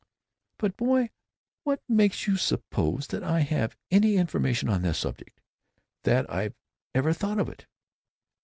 "But, 0.57 0.75
boy, 0.77 1.11
what 1.63 1.83
makes 1.87 2.25
you 2.25 2.35
suppose 2.35 3.05
that 3.09 3.21
I 3.23 3.41
have 3.41 3.77
any 3.91 4.15
information 4.17 4.67
on 4.67 4.81
the 4.81 4.95
subject? 4.95 5.39
That 6.05 6.27
I've 6.27 6.55
ever 6.95 7.13
thought 7.13 7.37
of 7.37 7.49
it?" 7.49 7.67